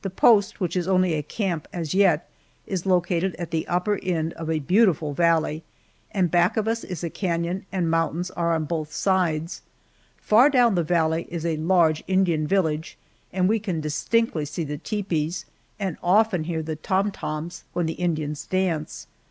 [0.00, 2.26] The post, which is only a camp as yet,
[2.66, 5.62] is located at the upper end of a beautiful valley,
[6.10, 9.60] and back of us is a canon and mountains are on both sides.
[10.16, 12.96] Far down the valley is a large Indian village,
[13.30, 15.44] and we can distinctly see the tepees,
[15.78, 19.06] and often hear the "tom toms" when the Indians dance.